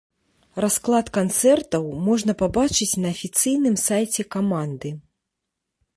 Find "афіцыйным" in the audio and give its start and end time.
3.19-3.75